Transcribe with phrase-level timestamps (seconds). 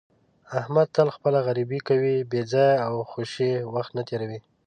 [0.59, 4.39] احمد تل خپله غریبي کوي، بې ځایه او خوشې وخت نه تېروي.